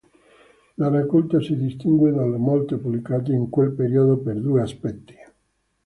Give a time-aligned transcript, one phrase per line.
[0.77, 5.13] La raccolta si distingue dalle molte pubblicate in quel periodo per due aspetti.